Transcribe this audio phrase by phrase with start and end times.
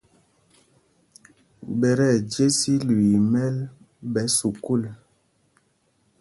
[1.79, 3.55] Ɓɛ tí ɛjes ilüii í mɛ́l
[4.13, 4.83] ɓɛ sukûl.